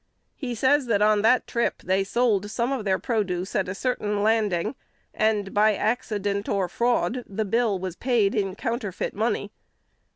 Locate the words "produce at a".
2.97-3.75